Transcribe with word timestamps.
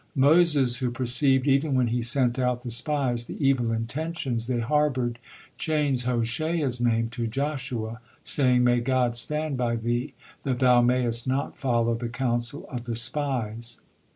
Moses 0.17 0.77
who 0.77 0.89
perceived, 0.89 1.45
even 1.45 1.75
when 1.75 1.85
he 1.89 2.01
sent 2.01 2.39
out 2.39 2.63
the 2.63 2.71
spies, 2.71 3.25
the 3.25 3.37
evil 3.39 3.71
intentions 3.71 4.47
they 4.47 4.59
harbored, 4.59 5.19
changed 5.59 6.05
Hoshea's 6.05 6.81
name 6.81 7.09
to 7.09 7.27
Joshua, 7.27 8.01
saying: 8.23 8.63
"May 8.63 8.79
God 8.79 9.15
stand 9.15 9.57
by 9.57 9.75
thee, 9.75 10.15
that 10.41 10.57
thou 10.57 10.81
mayest 10.81 11.27
not 11.27 11.55
follow 11.59 11.93
the 11.93 12.09
counsel 12.09 12.65
of 12.67 12.85
the 12.85 12.95
spies." 12.95 13.79